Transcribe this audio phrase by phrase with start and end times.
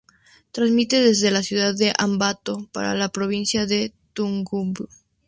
[0.51, 4.87] Transmite desde la ciudad de Ambato para la provincia de Tungurahua.